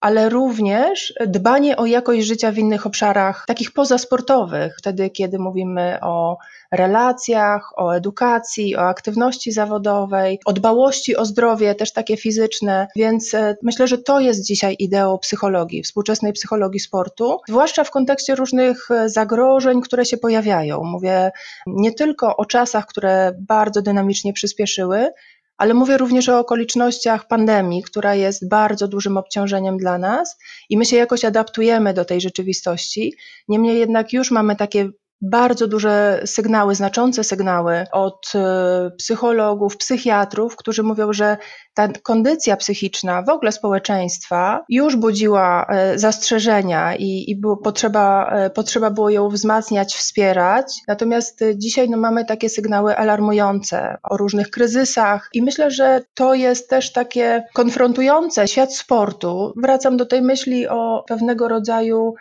ale 0.00 0.28
również 0.28 1.14
dbanie 1.26 1.76
o 1.76 1.86
jakość 1.86 2.26
życia 2.26 2.52
w 2.52 2.58
innych 2.58 2.86
obszarach, 2.86 3.44
takich 3.46 3.72
pozasportowych, 3.72 4.76
wtedy 4.78 5.10
kiedy 5.10 5.38
mówimy 5.38 5.98
o 6.02 6.38
relacjach, 6.72 7.72
o 7.76 7.96
edukacji, 7.96 8.76
o 8.76 8.80
aktywności 8.80 9.52
zawodowej, 9.52 10.40
o 10.44 10.52
dbałości 10.52 11.16
o 11.16 11.24
zdrowie, 11.24 11.74
też 11.74 11.92
takie 11.92 12.16
fizyczne. 12.16 12.88
Więc 12.96 13.34
e, 13.34 13.56
myślę, 13.62 13.88
że 13.88 13.98
to 13.98 14.20
jest 14.20 14.46
dzisiaj 14.46 14.76
ideą 14.78 15.18
psychologii, 15.18 15.82
współczesnej 15.82 16.32
psychologii 16.32 16.80
sportu, 16.80 17.38
zwłaszcza 17.48 17.84
w 17.84 17.90
kontekście 17.90 18.34
różnych 18.34 18.90
e, 18.90 19.08
zagrożeń, 19.08 19.80
które 19.80 20.04
się 20.04 20.16
pojawiają. 20.16 20.84
Mówię 20.84 21.30
nie 21.66 21.92
tylko 21.92 22.36
o 22.36 22.44
czasach, 22.44 22.86
które 22.86 23.32
bardzo 23.38 23.82
dynamicznie 23.82 24.32
przyspieszyły, 24.32 25.10
ale 25.56 25.74
mówię 25.74 25.98
również 25.98 26.28
o 26.28 26.38
okolicznościach 26.38 27.28
pandemii, 27.28 27.82
która 27.82 28.14
jest 28.14 28.48
bardzo 28.48 28.88
dużym 28.88 29.16
obciążeniem 29.16 29.76
dla 29.76 29.98
nas 29.98 30.38
i 30.68 30.76
my 30.76 30.84
się 30.84 30.96
jakoś 30.96 31.24
adaptujemy 31.24 31.94
do 31.94 32.04
tej 32.04 32.20
rzeczywistości. 32.20 33.14
Niemniej 33.48 33.78
jednak 33.78 34.12
już 34.12 34.30
mamy 34.30 34.56
takie 34.56 34.90
bardzo 35.22 35.66
duże 35.66 36.22
sygnały, 36.24 36.74
znaczące 36.74 37.24
sygnały 37.24 37.84
od 37.92 38.32
e, 38.34 38.90
psychologów, 38.98 39.76
psychiatrów, 39.76 40.56
którzy 40.56 40.82
mówią, 40.82 41.12
że 41.12 41.36
ta 41.74 41.88
kondycja 42.02 42.56
psychiczna 42.56 43.22
w 43.22 43.28
ogóle 43.28 43.52
społeczeństwa 43.52 44.64
już 44.68 44.96
budziła 44.96 45.66
e, 45.68 45.98
zastrzeżenia 45.98 46.96
i, 46.96 47.30
i 47.30 47.40
było 47.40 47.56
potrzeba, 47.56 48.30
e, 48.30 48.50
potrzeba 48.50 48.90
było 48.90 49.10
ją 49.10 49.28
wzmacniać, 49.28 49.94
wspierać. 49.94 50.72
Natomiast 50.88 51.40
dzisiaj 51.54 51.90
no, 51.90 51.96
mamy 51.96 52.24
takie 52.24 52.48
sygnały 52.48 52.96
alarmujące 52.96 53.98
o 54.02 54.16
różnych 54.16 54.50
kryzysach 54.50 55.28
i 55.32 55.42
myślę, 55.42 55.70
że 55.70 56.00
to 56.14 56.34
jest 56.34 56.70
też 56.70 56.92
takie 56.92 57.44
konfrontujące 57.54 58.48
świat 58.48 58.74
sportu. 58.74 59.52
Wracam 59.56 59.96
do 59.96 60.06
tej 60.06 60.22
myśli 60.22 60.68
o 60.68 61.04
pewnego 61.08 61.48
rodzaju 61.48 62.14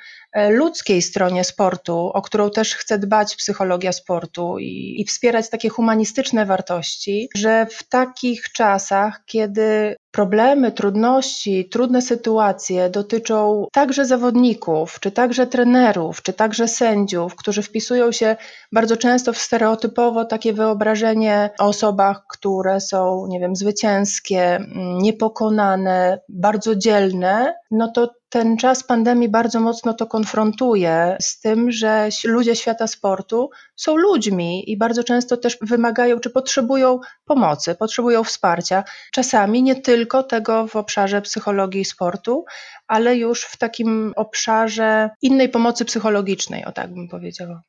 ludzkiej 0.49 1.01
stronie 1.01 1.43
sportu, 1.43 2.11
o 2.13 2.21
którą 2.21 2.49
też 2.49 2.75
chce 2.75 2.99
dbać 2.99 3.35
psychologia 3.35 3.91
sportu 3.91 4.59
i, 4.59 5.01
i 5.01 5.05
wspierać 5.05 5.49
takie 5.49 5.69
humanistyczne 5.69 6.45
wartości, 6.45 7.29
że 7.35 7.67
w 7.71 7.83
takich 7.83 8.51
czasach, 8.51 9.21
kiedy 9.25 9.95
problemy, 10.15 10.71
trudności, 10.71 11.69
trudne 11.69 12.01
sytuacje 12.01 12.89
dotyczą 12.89 13.67
także 13.71 14.05
zawodników, 14.05 14.99
czy 14.99 15.11
także 15.11 15.47
trenerów, 15.47 16.21
czy 16.21 16.33
także 16.33 16.67
sędziów, 16.67 17.35
którzy 17.35 17.61
wpisują 17.61 18.11
się 18.11 18.35
bardzo 18.71 18.97
często 18.97 19.33
w 19.33 19.37
stereotypowo 19.37 20.25
takie 20.25 20.53
wyobrażenie 20.53 21.49
o 21.59 21.65
osobach, 21.65 22.25
które 22.29 22.81
są, 22.81 23.27
nie 23.27 23.39
wiem, 23.39 23.55
zwycięskie, 23.55 24.55
mm, 24.55 24.97
niepokonane, 24.97 26.19
bardzo 26.29 26.75
dzielne, 26.75 27.53
no 27.71 27.91
to 27.91 28.09
ten 28.35 28.57
czas 28.57 28.83
pandemii 28.83 29.29
bardzo 29.29 29.59
mocno 29.59 29.93
to 29.93 30.07
konfrontuje 30.07 31.17
z 31.21 31.39
tym, 31.39 31.71
że 31.71 32.09
ludzie 32.25 32.55
świata 32.55 32.87
sportu 32.87 33.49
są 33.75 33.95
ludźmi 33.95 34.71
i 34.71 34.77
bardzo 34.77 35.03
często 35.03 35.37
też 35.37 35.57
wymagają 35.61 36.19
czy 36.19 36.29
potrzebują 36.29 36.99
pomocy, 37.25 37.75
potrzebują 37.75 38.23
wsparcia. 38.23 38.83
Czasami 39.11 39.63
nie 39.63 39.75
tylko 39.75 40.04
tego 40.23 40.67
w 40.67 40.75
obszarze 40.75 41.21
psychologii 41.21 41.85
sportu, 41.85 42.45
ale 42.87 43.15
już 43.15 43.43
w 43.43 43.57
takim 43.57 44.13
obszarze 44.15 45.09
innej 45.21 45.49
pomocy 45.49 45.85
psychologicznej, 45.85 46.65
o 46.65 46.71
tak 46.71 46.93
bym 46.93 47.07
powiedziała. 47.07 47.61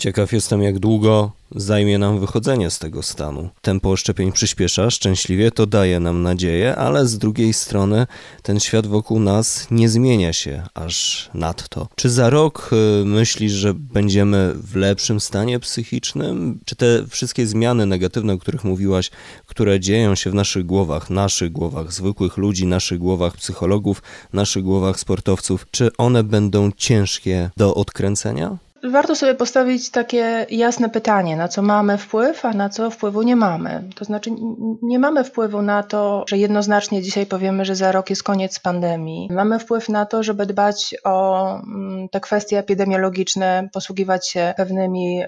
Ciekaw 0.00 0.32
jestem, 0.32 0.62
jak 0.62 0.78
długo 0.78 1.32
zajmie 1.54 1.98
nam 1.98 2.20
wychodzenie 2.20 2.70
z 2.70 2.78
tego 2.78 3.02
stanu. 3.02 3.48
Tempo 3.62 3.96
szczepień 3.96 4.32
przyspiesza, 4.32 4.90
szczęśliwie 4.90 5.50
to 5.50 5.66
daje 5.66 6.00
nam 6.00 6.22
nadzieję, 6.22 6.76
ale 6.76 7.06
z 7.06 7.18
drugiej 7.18 7.52
strony 7.52 8.06
ten 8.42 8.60
świat 8.60 8.86
wokół 8.86 9.20
nas 9.20 9.66
nie 9.70 9.88
zmienia 9.88 10.32
się 10.32 10.62
aż 10.74 11.30
nadto. 11.34 11.88
Czy 11.96 12.10
za 12.10 12.30
rok 12.30 12.70
y, 13.02 13.04
myślisz, 13.04 13.52
że 13.52 13.74
będziemy 13.74 14.54
w 14.54 14.76
lepszym 14.76 15.20
stanie 15.20 15.60
psychicznym? 15.60 16.60
Czy 16.64 16.76
te 16.76 17.06
wszystkie 17.06 17.46
zmiany 17.46 17.86
negatywne, 17.86 18.32
o 18.32 18.38
których 18.38 18.64
mówiłaś, 18.64 19.10
które 19.46 19.80
dzieją 19.80 20.14
się 20.14 20.30
w 20.30 20.34
naszych 20.34 20.66
głowach, 20.66 21.10
naszych 21.10 21.52
głowach 21.52 21.92
zwykłych 21.92 22.36
ludzi, 22.36 22.66
naszych 22.66 22.98
głowach 22.98 23.36
psychologów, 23.36 24.02
naszych 24.32 24.62
głowach 24.62 25.00
sportowców, 25.00 25.66
czy 25.70 25.90
one 25.96 26.24
będą 26.24 26.70
ciężkie 26.76 27.50
do 27.56 27.74
odkręcenia? 27.74 28.69
Warto 28.82 29.14
sobie 29.14 29.34
postawić 29.34 29.90
takie 29.90 30.46
jasne 30.50 30.90
pytanie, 30.90 31.36
na 31.36 31.48
co 31.48 31.62
mamy 31.62 31.98
wpływ, 31.98 32.44
a 32.44 32.52
na 32.52 32.68
co 32.68 32.90
wpływu 32.90 33.22
nie 33.22 33.36
mamy. 33.36 33.84
To 33.96 34.04
znaczy, 34.04 34.30
nie 34.82 34.98
mamy 34.98 35.24
wpływu 35.24 35.62
na 35.62 35.82
to, 35.82 36.24
że 36.28 36.38
jednoznacznie 36.38 37.02
dzisiaj 37.02 37.26
powiemy, 37.26 37.64
że 37.64 37.76
za 37.76 37.92
rok 37.92 38.10
jest 38.10 38.22
koniec 38.22 38.58
pandemii. 38.58 39.28
Mamy 39.32 39.58
wpływ 39.58 39.88
na 39.88 40.06
to, 40.06 40.22
żeby 40.22 40.46
dbać 40.46 40.94
o 41.04 41.46
mm, 41.54 42.08
te 42.08 42.20
kwestie 42.20 42.58
epidemiologiczne, 42.58 43.68
posługiwać 43.72 44.28
się 44.28 44.54
pewnymi 44.56 45.22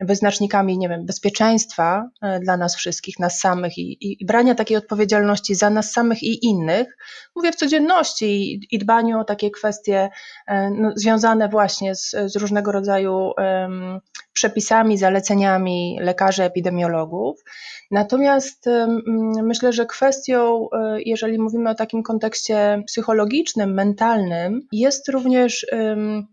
wyznacznikami, 0.00 0.78
nie 0.78 0.88
wiem, 0.88 1.06
bezpieczeństwa 1.06 2.08
e, 2.22 2.40
dla 2.40 2.56
nas 2.56 2.76
wszystkich, 2.76 3.18
nas 3.18 3.40
samych 3.40 3.78
i, 3.78 4.22
i, 4.22 4.26
brania 4.26 4.54
takiej 4.54 4.76
odpowiedzialności 4.76 5.54
za 5.54 5.70
nas 5.70 5.92
samych 5.92 6.22
i 6.22 6.46
innych. 6.46 6.96
Mówię 7.36 7.52
w 7.52 7.56
codzienności 7.56 8.54
i, 8.54 8.74
i 8.74 8.78
dbaniu 8.78 9.20
o 9.20 9.24
takie 9.24 9.50
kwestie 9.50 10.10
e, 10.46 10.70
no, 10.70 10.92
związane 10.96 11.48
właśnie 11.48 11.94
z, 11.94 12.10
z 12.10 12.36
różnego 12.36 12.72
rodzaju 12.72 12.89
rodzaju 12.90 13.32
przepisami, 14.32 14.98
zaleceniami 14.98 15.98
lekarzy, 16.00 16.42
epidemiologów. 16.42 17.44
Natomiast 17.90 18.64
myślę, 19.42 19.72
że 19.72 19.86
kwestią, 19.86 20.68
e, 20.72 21.02
jeżeli 21.02 21.38
mówimy 21.38 21.70
o 21.70 21.74
takim 21.74 22.02
kontekście 22.02 22.82
psychologicznym, 22.86 23.74
mentalnym, 23.74 24.68
jest 24.72 25.08
również 25.08 25.66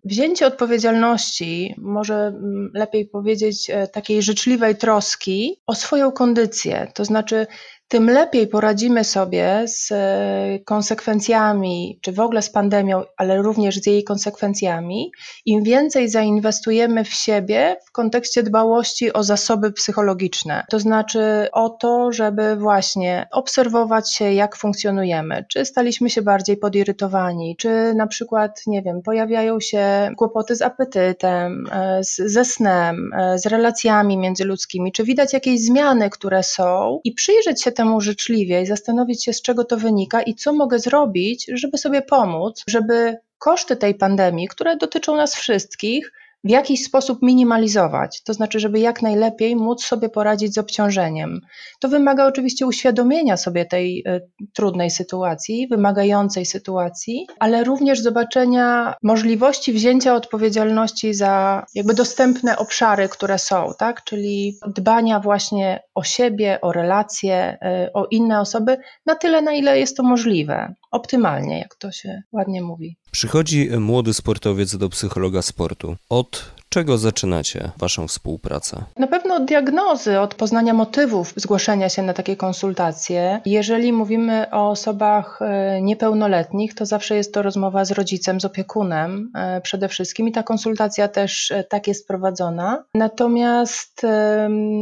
wzięcie 0.03 0.47
odpowiedzialności, 0.47 1.75
może 1.77 2.33
lepiej 2.73 3.05
powiedzieć, 3.05 3.69
e, 3.69 3.87
takiej 3.87 4.21
życzliwej 4.21 4.75
troski 4.75 5.61
o 5.67 5.75
swoją 5.75 6.11
kondycję. 6.11 6.87
To 6.93 7.05
znaczy, 7.05 7.47
tym 7.87 8.09
lepiej 8.09 8.47
poradzimy 8.47 9.03
sobie 9.03 9.63
z 9.67 9.91
e, 9.91 10.59
konsekwencjami, 10.65 11.99
czy 12.01 12.11
w 12.11 12.19
ogóle 12.19 12.41
z 12.41 12.49
pandemią, 12.49 13.03
ale 13.17 13.41
również 13.41 13.75
z 13.75 13.85
jej 13.85 14.03
konsekwencjami, 14.03 15.11
im 15.45 15.63
więcej 15.63 16.09
zainwestujemy 16.09 17.03
w 17.03 17.13
siebie 17.13 17.77
w 17.85 17.91
kontekście 17.91 18.43
dbałości 18.43 19.13
o 19.13 19.23
zasoby 19.23 19.71
psychologiczne. 19.71 20.65
To 20.69 20.79
znaczy 20.79 21.47
o 21.53 21.69
to, 21.69 22.11
żeby 22.11 22.55
właśnie 22.55 23.27
obserwować 23.31 24.13
się, 24.13 24.33
jak 24.33 24.55
funkcjonujemy, 24.55 25.45
czy 25.49 25.65
staliśmy 25.65 26.09
się 26.09 26.21
bardziej 26.21 26.57
podirytowani, 26.57 27.55
czy 27.55 27.93
na 27.95 28.07
przykład, 28.07 28.61
nie 28.67 28.81
wiem, 28.81 29.01
pojawiają 29.01 29.59
się 29.59 30.11
kłopoty 30.17 30.55
z 30.55 30.61
apetytem, 30.61 31.67
e, 31.71 31.99
ze 32.03 32.45
snem, 32.45 33.13
e, 33.13 33.39
z 33.39 33.45
relacjami 33.45 34.17
międzyludzkimi, 34.17 34.91
czy 34.91 35.03
widać 35.03 35.33
jakieś 35.33 35.61
zmiany, 35.61 36.09
które 36.09 36.43
są? 36.43 36.99
I 37.03 37.11
przyjrzeć 37.11 37.63
się 37.63 37.71
temu 37.77 38.01
życzliwie 38.01 38.61
i 38.61 38.65
zastanowić 38.65 39.23
się, 39.23 39.33
z 39.33 39.41
czego 39.41 39.63
to 39.63 39.77
wynika 39.77 40.21
i 40.21 40.35
co 40.35 40.53
mogę 40.53 40.79
zrobić, 40.79 41.45
żeby 41.53 41.77
sobie 41.77 42.01
pomóc, 42.01 42.63
żeby 42.67 43.17
koszty 43.37 43.75
tej 43.75 43.95
pandemii, 43.95 44.47
które 44.47 44.77
dotyczą 44.77 45.15
nas 45.15 45.35
wszystkich, 45.35 46.11
w 46.43 46.49
jakiś 46.49 46.83
sposób 46.83 47.21
minimalizować, 47.21 48.23
to 48.23 48.33
znaczy, 48.33 48.59
żeby 48.59 48.79
jak 48.79 49.01
najlepiej 49.01 49.55
móc 49.55 49.83
sobie 49.83 50.09
poradzić 50.09 50.53
z 50.53 50.57
obciążeniem. 50.57 51.41
To 51.79 51.89
wymaga 51.89 52.25
oczywiście 52.25 52.67
uświadomienia 52.67 53.37
sobie 53.37 53.65
tej 53.65 54.03
y, 54.07 54.29
trudnej 54.53 54.91
sytuacji, 54.91 55.67
wymagającej 55.67 56.45
sytuacji, 56.45 57.27
ale 57.39 57.63
również 57.63 58.01
zobaczenia 58.01 58.95
możliwości 59.03 59.73
wzięcia 59.73 60.15
odpowiedzialności 60.15 61.13
za 61.13 61.65
jakby 61.75 61.93
dostępne 61.93 62.57
obszary, 62.57 63.09
które 63.09 63.39
są, 63.39 63.71
tak? 63.79 64.03
czyli 64.03 64.57
dbania 64.67 65.19
właśnie 65.19 65.79
o 65.95 66.03
siebie, 66.03 66.61
o 66.61 66.71
relacje, 66.71 67.57
y, 67.87 67.93
o 67.93 68.05
inne 68.05 68.39
osoby 68.39 68.77
na 69.05 69.15
tyle, 69.15 69.41
na 69.41 69.53
ile 69.53 69.79
jest 69.79 69.97
to 69.97 70.03
możliwe. 70.03 70.73
Optymalnie, 70.91 71.59
jak 71.59 71.75
to 71.75 71.91
się 71.91 72.21
ładnie 72.31 72.61
mówi. 72.61 72.97
Przychodzi 73.17 73.69
młody 73.79 74.13
sportowiec 74.13 74.75
do 74.75 74.89
psychologa 74.89 75.41
sportu. 75.41 75.95
Od 76.09 76.51
czego 76.69 76.97
zaczynacie 76.97 77.71
Waszą 77.77 78.07
współpracę? 78.07 78.83
Na 78.97 79.07
pewno 79.07 79.35
od 79.35 79.45
diagnozy, 79.45 80.19
od 80.19 80.35
poznania 80.35 80.73
motywów 80.73 81.33
zgłoszenia 81.35 81.89
się 81.89 82.01
na 82.01 82.13
takie 82.13 82.35
konsultacje. 82.35 83.41
Jeżeli 83.45 83.93
mówimy 83.93 84.45
o 84.51 84.69
osobach 84.69 85.39
e, 85.41 85.81
niepełnoletnich, 85.81 86.75
to 86.75 86.85
zawsze 86.85 87.15
jest 87.15 87.33
to 87.33 87.41
rozmowa 87.41 87.85
z 87.85 87.91
rodzicem, 87.91 88.39
z 88.39 88.45
opiekunem 88.45 89.31
e, 89.35 89.61
przede 89.61 89.87
wszystkim 89.87 90.27
i 90.27 90.31
ta 90.31 90.43
konsultacja 90.43 91.07
też 91.07 91.51
e, 91.51 91.63
tak 91.63 91.87
jest 91.87 92.07
prowadzona. 92.07 92.83
Natomiast 92.93 94.05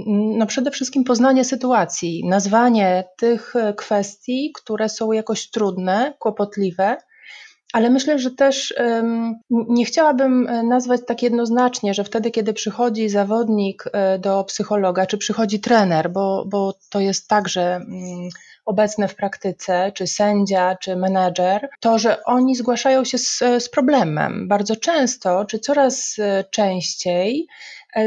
no 0.08 0.46
przede 0.46 0.72
wszystkim 0.72 1.04
poznanie 1.04 1.46
sytuacji, 1.46 2.26
nazwanie 2.28 3.04
tych 3.18 3.54
kwestii, 3.78 4.52
które 4.56 4.90
są 4.90 5.12
jakoś 5.12 5.50
trudne, 5.50 6.14
kłopotliwe 6.20 6.98
ale 7.76 7.90
myślę, 7.90 8.20
że 8.20 8.32
też 8.32 8.74
nie 9.50 9.86
chciałabym 9.86 10.48
e, 10.48 10.64
nazwać 10.64 11.02
tak 11.08 11.24
jednoznacznie, 11.24 11.94
że 11.94 12.04
wtedy, 12.04 12.32
kiedy 12.32 12.54
przychodzi 12.54 13.10
zawodnik 13.10 13.84
e, 13.94 14.20
do 14.20 14.44
psychologa, 14.44 15.06
czy 15.06 15.18
przychodzi 15.18 15.60
trener, 15.60 16.12
bo, 16.12 16.46
bo 16.48 16.74
to 16.90 17.00
jest 17.00 17.28
także 17.28 17.76
mm, 17.76 18.30
obecne 18.66 19.08
w 19.08 19.16
praktyce, 19.16 19.92
czy 19.92 20.08
sędzia, 20.08 20.76
czy 20.82 20.96
menedżer, 20.96 21.70
to, 21.80 22.00
że 22.00 22.24
oni 22.24 22.56
zgłaszają 22.56 23.04
się 23.04 23.18
z, 23.18 23.40
z 23.60 23.70
problemem. 23.70 24.48
Bardzo 24.48 24.76
często, 24.76 25.46
czy 25.46 25.60
coraz 25.60 26.16
e, 26.20 26.44
częściej, 26.52 27.48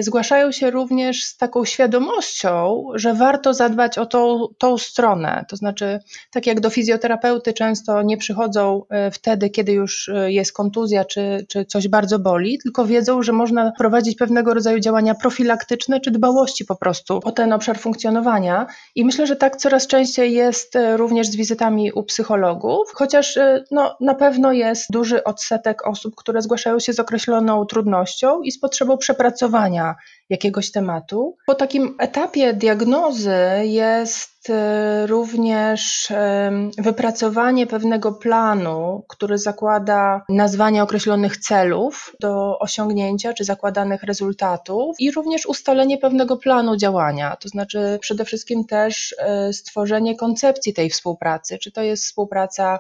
zgłaszają 0.00 0.52
się 0.52 0.71
również 0.71 1.25
z 1.25 1.37
taką 1.37 1.64
świadomością, 1.64 2.85
że 2.95 3.14
warto 3.14 3.54
zadbać 3.54 3.99
o 3.99 4.07
tą, 4.07 4.47
tą 4.59 4.78
stronę. 4.78 5.45
To 5.49 5.57
znaczy, 5.57 6.00
tak 6.30 6.47
jak 6.47 6.61
do 6.61 6.71
fizjoterapeuty 6.71 7.52
często 7.52 8.02
nie 8.02 8.16
przychodzą 8.16 8.83
e, 8.90 9.11
wtedy, 9.11 9.50
kiedy 9.50 9.73
już 9.73 10.09
e, 10.09 10.33
jest 10.33 10.52
kontuzja 10.52 11.04
czy, 11.04 11.47
czy 11.49 11.64
coś 11.64 11.88
bardzo 11.88 12.18
boli, 12.18 12.59
tylko 12.59 12.85
wiedzą, 12.85 13.23
że 13.23 13.33
można 13.33 13.73
prowadzić 13.78 14.16
pewnego 14.16 14.54
rodzaju 14.54 14.80
działania 14.80 15.14
profilaktyczne 15.14 16.00
czy 16.00 16.11
dbałości 16.11 16.64
po 16.64 16.76
prostu 16.76 17.21
o 17.25 17.33
ten 17.33 17.52
obszar 17.52 17.78
funkcjonowania. 17.78 18.66
I 18.95 19.04
myślę, 19.04 19.26
że 19.26 19.37
tak 19.37 19.57
coraz 19.57 19.87
częściej 19.87 20.33
jest 20.33 20.78
również 20.97 21.28
z 21.28 21.37
wizytami 21.37 21.92
u 21.92 22.02
psychologów, 22.02 22.92
chociaż 22.95 23.38
no, 23.71 23.97
na 24.00 24.14
pewno 24.14 24.52
jest 24.52 24.87
duży 24.90 25.25
odsetek 25.25 25.87
osób, 25.87 26.14
które 26.16 26.42
zgłaszają 26.42 26.78
się 26.78 26.92
z 26.92 27.00
określoną 27.00 27.66
trudnością 27.66 28.42
i 28.42 28.52
z 28.52 28.61
potrzebą 28.61 28.99
przepracowania 28.99 29.77
jakiegoś 30.30 30.70
tematu. 30.70 31.37
Po 31.47 31.54
takim 31.54 31.97
etapie 31.99 32.52
diagnozy 32.54 33.37
jest 33.62 34.50
e, 34.50 35.06
również 35.06 36.08
wypracowanie 36.78 37.66
pewnego 37.66 38.12
planu, 38.12 39.04
który 39.08 39.38
zakłada 39.38 40.25
nazwanie 40.28 40.82
określonych 40.82 41.37
celów 41.37 42.16
do 42.20 42.58
osiągnięcia 42.58 43.32
czy 43.32 43.44
zakładanych 43.44 44.02
rezultatów 44.02 44.97
i 44.99 45.11
również 45.11 45.47
ustalenie 45.47 45.99
pewnego 45.99 46.37
planu 46.37 46.76
działania, 46.76 47.37
to 47.37 47.49
znaczy 47.49 47.99
przede 48.00 48.25
wszystkim 48.25 48.64
też 48.64 49.14
e, 49.18 49.52
stworzenie 49.52 50.16
koncepcji 50.16 50.75
tej 50.75 50.90
współpracy. 50.90 51.58
Czy 51.58 51.73
to 51.73 51.82
jest 51.82 52.04
współpraca 52.04 52.78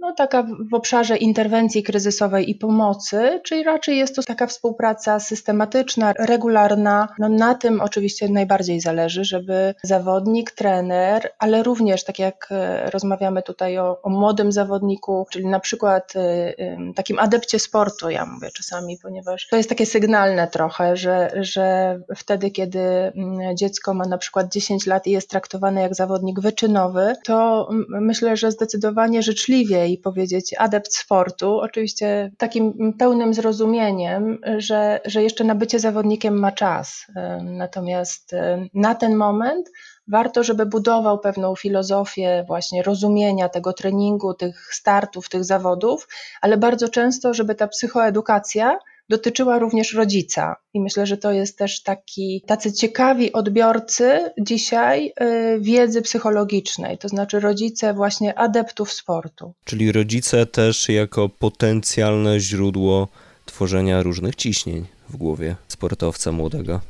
no, 0.00 0.12
taka 0.12 0.46
w 0.70 0.74
obszarze 0.74 1.16
interwencji 1.16 1.82
kryzysowej 1.82 2.50
i 2.50 2.54
pomocy, 2.54 3.40
czyli 3.44 3.62
raczej 3.62 3.98
jest 3.98 4.16
to 4.16 4.22
taka 4.22 4.46
współpraca 4.46 5.20
systematyczna, 5.20 6.12
regularna. 6.18 7.08
No, 7.18 7.28
na 7.28 7.54
tym 7.54 7.80
oczywiście 7.80 8.28
najbardziej 8.28 8.80
zależy, 8.80 9.24
żeby 9.24 9.74
zawodnik, 9.82 10.50
trener, 10.50 11.30
ale 11.38 11.62
również 11.62 12.04
tak 12.04 12.18
jak 12.18 12.48
e, 12.50 12.90
rozmawiamy 12.90 13.42
tutaj 13.42 13.78
o, 13.78 14.02
o 14.02 14.10
młodym 14.10 14.52
zawodniku, 14.52 15.26
czyli 15.30 15.46
na 15.46 15.60
przykład 15.60 16.16
y, 16.16 16.94
takim 16.94 17.18
adepcie 17.18 17.58
sportu, 17.58 18.10
ja 18.10 18.26
mówię 18.26 18.50
czasami, 18.50 18.98
ponieważ 19.02 19.48
to 19.50 19.56
jest 19.56 19.68
takie 19.68 19.86
sygnalne 19.86 20.48
trochę, 20.48 20.96
że, 20.96 21.32
że 21.40 21.98
wtedy, 22.16 22.50
kiedy 22.50 22.80
mm, 22.80 23.56
dziecko 23.56 23.94
ma 23.94 24.04
na 24.04 24.18
przykład 24.18 24.52
10 24.52 24.86
lat 24.86 25.06
i 25.06 25.10
jest 25.10 25.30
traktowane 25.30 25.82
jak 25.82 25.94
zawodnik 25.94 26.40
wyczynowy, 26.40 27.14
to 27.24 27.68
myślę, 27.88 28.36
że 28.36 28.50
zdecydowanie 28.50 29.22
życzliwie 29.22 29.87
i 29.92 29.98
powiedzieć 29.98 30.54
adept 30.58 30.94
sportu, 30.94 31.58
oczywiście 31.58 32.30
takim 32.38 32.94
pełnym 32.98 33.34
zrozumieniem, 33.34 34.38
że, 34.58 35.00
że 35.04 35.22
jeszcze 35.22 35.44
na 35.44 35.54
bycie 35.54 35.78
zawodnikiem 35.78 36.38
ma 36.38 36.52
czas. 36.52 37.06
Natomiast 37.42 38.34
na 38.74 38.94
ten 38.94 39.16
moment 39.16 39.70
warto, 40.08 40.44
żeby 40.44 40.66
budował 40.66 41.18
pewną 41.18 41.56
filozofię 41.56 42.44
właśnie 42.46 42.82
rozumienia 42.82 43.48
tego 43.48 43.72
treningu, 43.72 44.34
tych 44.34 44.74
startów, 44.74 45.28
tych 45.28 45.44
zawodów, 45.44 46.08
ale 46.40 46.56
bardzo 46.56 46.88
często, 46.88 47.34
żeby 47.34 47.54
ta 47.54 47.68
psychoedukacja 47.68 48.78
dotyczyła 49.08 49.58
również 49.58 49.94
rodzica. 49.94 50.56
I 50.74 50.80
myślę, 50.80 51.06
że 51.06 51.16
to 51.16 51.32
jest 51.32 51.58
też 51.58 51.82
taki, 51.82 52.42
tacy 52.46 52.72
ciekawi 52.72 53.32
odbiorcy 53.32 54.30
dzisiaj 54.40 55.12
y, 55.20 55.60
wiedzy 55.60 56.02
psychologicznej, 56.02 56.98
to 56.98 57.08
znaczy 57.08 57.40
rodzice 57.40 57.94
właśnie 57.94 58.38
adeptów 58.38 58.92
sportu. 58.92 59.54
Czyli 59.64 59.92
rodzice 59.92 60.46
też 60.46 60.88
jako 60.88 61.28
potencjalne 61.28 62.40
źródło 62.40 63.08
tworzenia 63.46 64.02
różnych 64.02 64.36
ciśnień 64.36 64.86
w 65.08 65.16
głowie 65.16 65.56
sportowca 65.68 66.32
młodego. 66.32 66.80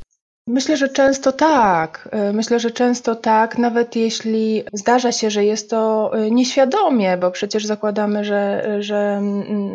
Myślę, 0.50 0.76
że 0.76 0.88
często 0.88 1.32
tak. 1.32 2.08
E, 2.12 2.32
myślę, 2.32 2.60
że 2.60 2.70
często 2.70 3.14
tak, 3.16 3.58
nawet 3.58 3.96
jeśli 3.96 4.64
zdarza 4.72 5.12
się, 5.12 5.30
że 5.30 5.44
jest 5.44 5.70
to 5.70 6.10
e, 6.14 6.30
nieświadomie, 6.30 7.16
bo 7.16 7.30
przecież 7.30 7.66
zakładamy, 7.66 8.24
że, 8.24 8.64
że 8.80 9.20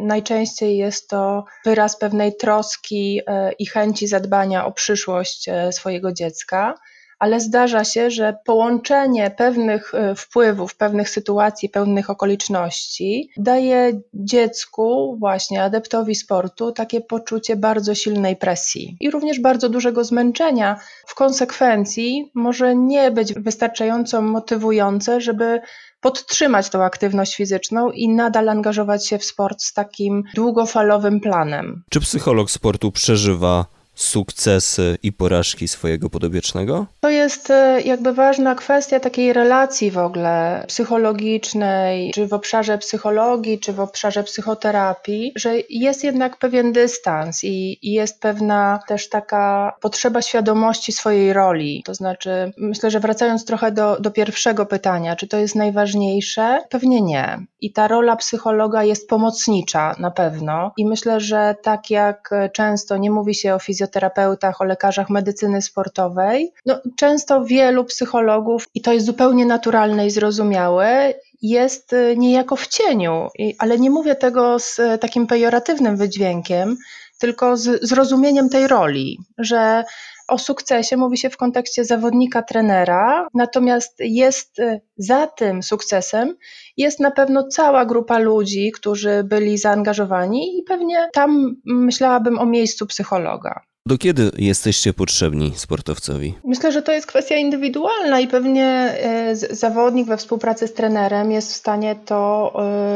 najczęściej 0.02 0.78
jest 0.78 1.10
to 1.10 1.46
wyraz 1.66 1.98
pewnej 1.98 2.36
troski 2.36 3.22
e, 3.28 3.52
i 3.52 3.66
chęci 3.66 4.08
zadbania 4.08 4.66
o 4.66 4.72
przyszłość 4.72 5.50
swojego 5.72 6.12
dziecka 6.12 6.76
ale 7.24 7.40
zdarza 7.40 7.84
się, 7.84 8.12
że 8.12 8.38
połączenie 8.46 9.32
pewnych 9.38 9.96
e, 9.96 10.16
wpływów, 10.16 10.76
pewnych 10.76 11.10
sytuacji, 11.10 11.70
pewnych 11.70 12.10
okoliczności 12.10 13.30
daje 13.38 14.02
dziecku, 14.14 15.18
właśnie 15.20 15.64
adeptowi 15.64 16.16
sportu, 16.16 16.72
takie 16.72 17.02
poczucie 17.02 17.56
bardzo 17.56 17.96
silnej 17.96 18.36
presji 18.36 18.98
i 19.00 19.12
również 19.12 19.40
bardzo 19.40 19.70
dużego 19.70 20.04
zmęczenia. 20.04 20.80
W 21.08 21.16
konsekwencji 21.16 22.32
może 22.34 22.76
nie 22.76 23.12
być 23.12 23.34
wystarczająco 23.34 24.22
motywujące, 24.22 25.22
żeby 25.22 25.62
podtrzymać 26.02 26.70
tą 26.70 26.84
aktywność 26.84 27.36
fizyczną 27.36 27.92
i 27.92 28.10
nadal 28.10 28.50
angażować 28.50 29.08
się 29.08 29.18
w 29.18 29.26
sport 29.26 29.62
z 29.62 29.74
takim 29.74 30.24
długofalowym 30.36 31.20
planem. 31.20 31.84
Czy 31.90 32.00
psycholog 32.00 32.52
sportu 32.52 32.92
przeżywa 32.92 33.66
sukcesy 33.96 34.98
i 35.04 35.14
porażki 35.14 35.68
swojego 35.68 36.10
podobiecznego? 36.10 36.86
To 37.00 37.10
jest 37.10 37.52
e, 37.52 37.82
jakby 37.82 38.14
ważna 38.14 38.56
kwestia 38.56 39.00
takiej 39.00 39.34
relacji 39.34 39.92
w 39.92 39.98
ogóle 39.98 40.66
psychologicznej, 40.68 42.12
czy 42.12 42.28
w 42.28 42.34
obszarze 42.34 42.78
psychologii, 42.78 43.60
czy 43.60 43.74
w 43.74 43.80
obszarze 43.80 44.24
psychoterapii, 44.24 45.32
że 45.36 45.54
jest 45.70 46.04
jednak 46.04 46.38
pewien 46.38 46.72
dystans 46.72 47.44
i, 47.44 47.78
i 47.82 47.92
jest 47.92 48.22
pewna 48.22 48.80
też 48.88 49.10
taka 49.10 49.74
potrzeba 49.82 50.22
świadomości 50.22 50.92
swojej 50.92 51.34
roli. 51.34 51.84
To 51.86 51.94
znaczy, 51.94 52.52
myślę, 52.58 52.92
że 52.92 53.00
wracając 53.00 53.46
trochę 53.46 53.72
do, 53.72 53.98
do 54.00 54.12
pierwszego 54.12 54.66
pytania, 54.66 55.16
czy 55.16 55.28
to 55.28 55.38
jest 55.38 55.56
najważniejsze? 55.56 56.60
Pewnie 56.70 57.02
nie. 57.02 57.40
I 57.62 57.74
ta 57.74 57.88
rola 57.88 58.16
psychologa 58.16 58.84
jest 58.84 59.10
pomocnicza 59.10 59.96
na 60.00 60.12
pewno. 60.12 60.72
I 60.78 60.86
myślę, 60.86 61.20
że 61.20 61.56
tak 61.64 61.90
jak 61.90 62.30
często 62.54 62.98
nie 62.98 63.12
mówi 63.12 63.36
się 63.36 63.56
o 63.56 63.60
fizjologii, 63.60 63.83
fizjoterapeutach, 63.84 64.62
o 64.62 64.64
lekarzach 64.64 65.10
medycyny 65.10 65.62
sportowej. 65.62 66.54
No, 66.66 66.82
często 66.96 67.46
wielu 67.46 67.86
psychologów, 67.86 68.68
i 68.74 68.82
to 68.82 68.94
jest 68.94 69.06
zupełnie 69.06 69.46
naturalne 69.46 70.08
i 70.08 70.12
zrozumiałe, 70.12 71.14
jest 71.42 71.94
y, 71.94 72.16
niejako 72.18 72.56
w 72.56 72.68
cieniu, 72.68 73.30
ale 73.60 73.80
nie 73.80 73.90
mówię 73.90 74.16
tego 74.16 74.60
z 74.60 74.80
y, 74.80 74.98
takim 74.98 75.28
pejoratywnym 75.28 75.98
wydźwiękiem, 75.98 76.78
tylko 77.20 77.58
z 77.58 77.84
zrozumieniem 77.84 78.50
tej 78.50 78.68
roli, 78.68 79.20
że 79.38 79.84
o 80.28 80.38
sukcesie 80.38 80.98
mówi 80.98 81.18
się 81.18 81.30
w 81.30 81.38
kontekście 81.38 81.86
zawodnika, 81.86 82.44
trenera, 82.44 83.28
natomiast 83.34 83.96
jest 84.00 84.60
y, 84.60 84.82
za 84.98 85.28
tym 85.28 85.64
sukcesem 85.64 86.36
jest 86.78 87.00
na 87.00 87.12
pewno 87.12 87.48
cała 87.48 87.86
grupa 87.86 88.20
ludzi, 88.20 88.72
którzy 88.72 89.24
byli 89.24 89.58
zaangażowani 89.58 90.60
i 90.60 90.64
pewnie 90.64 91.10
tam 91.14 91.56
myślałabym 91.66 92.40
o 92.40 92.46
miejscu 92.46 92.88
psychologa. 92.88 93.62
Do 93.86 93.98
kiedy 93.98 94.32
jesteście 94.38 94.94
potrzebni 94.94 95.54
sportowcowi? 95.56 96.34
Myślę, 96.44 96.72
że 96.72 96.82
to 96.82 96.92
jest 96.92 97.08
kwestia 97.08 97.36
indywidualna 97.36 98.20
i 98.20 98.28
pewnie 98.28 98.66
e, 98.66 99.36
zawodnik 99.36 100.08
we 100.08 100.18
współpracy 100.18 100.68
z 100.68 100.74
trenerem 100.74 101.32
jest 101.32 101.52
w 101.52 101.56
stanie 101.56 101.96
to 101.96 102.54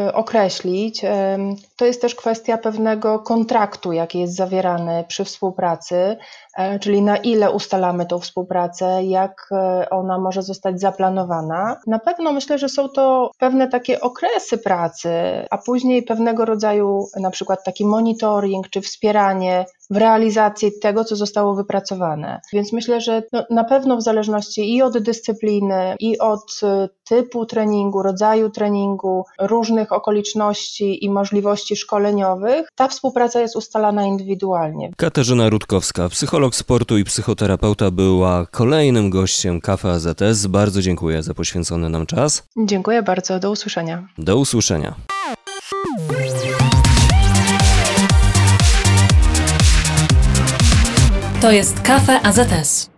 e, 0.08 0.13
określić. 0.13 1.02
To 1.76 1.86
jest 1.86 2.02
też 2.02 2.15
kwestia 2.15 2.58
pewnego 2.58 3.19
kontraktu, 3.19 3.91
jaki 3.91 4.19
jest 4.19 4.36
zawierany 4.36 5.04
przy 5.08 5.26
współpracy, 5.26 5.95
e, 5.95 6.17
czyli 6.82 7.02
na 7.02 7.17
ile 7.17 7.52
ustalamy 7.52 8.06
tą 8.06 8.20
współpracę, 8.20 9.04
jak 9.04 9.50
ona 9.89 10.20
może 10.20 10.41
zostać 10.41 10.82
zaplanowana. 10.82 11.78
Na 11.88 12.00
pewno 12.00 12.34
myślę, 12.34 12.58
że 12.58 12.70
są 12.70 12.89
to 12.89 13.32
pewne 13.39 13.67
takie 13.67 14.02
okresy 14.02 14.58
pracy, 14.58 15.10
a 15.50 15.58
później 15.58 16.04
pewnego 16.04 16.46
rodzaju 16.46 17.08
na 17.20 17.32
przykład 17.32 17.63
taki 17.63 17.86
monitoring 17.86 18.70
czy 18.70 18.82
wspieranie 18.82 19.65
w 19.89 19.98
realizacji 19.98 20.72
tego, 20.82 21.04
co 21.04 21.15
zostało 21.15 21.56
wypracowane. 21.56 22.41
Więc 22.54 22.74
myślę, 22.74 23.02
że 23.02 23.24
no, 23.34 23.43
na 23.50 23.63
pewno 23.63 23.98
w 23.98 24.02
zależności 24.02 24.76
i 24.76 24.82
od 24.82 24.98
dyscypliny, 24.98 25.96
i 26.00 26.20
od 26.20 26.60
y, 26.63 26.89
typu 27.10 27.46
treningu, 27.46 28.04
rodzaju 28.04 28.50
treningu, 28.50 29.26
różnych 29.39 29.91
okoliczności 29.91 31.06
i 31.06 31.10
możliwości 31.10 31.76
szkoleniowych, 31.76 32.67
ta 32.76 32.88
współpraca 32.88 33.41
jest 33.41 33.56
ustalana 33.56 34.06
indywidualnie. 34.06 34.91
Katarzyna 34.98 35.50
Rutkowska, 35.50 36.10
psycholog 36.50 36.56
sportu 36.56 36.98
i 36.98 37.04
psychoterapeuta, 37.04 37.92
była 37.92 38.46
kolejnym 38.46 39.10
gościem 39.10 39.62
Kafe 39.62 39.92
AZS. 39.92 40.48
Bardzo 40.48 40.82
dziękuję 40.82 41.24
za 41.24 41.34
poświęcony 41.34 41.90
nam 41.90 42.06
czas. 42.06 42.44
Dziękuję 42.58 43.04
bardzo, 43.04 43.40
do 43.40 43.52
usłyszenia. 43.52 44.08
Do 44.18 44.38
usłyszenia. 44.38 44.96
To 51.42 51.52
jest 51.52 51.82
Kafe 51.82 52.22
AZS. 52.22 52.97